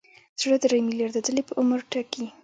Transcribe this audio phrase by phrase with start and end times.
[0.41, 2.25] زړه درې ملیارده ځلې په عمر ټکي.